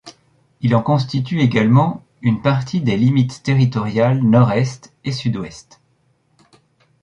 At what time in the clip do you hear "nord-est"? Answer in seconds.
4.23-4.91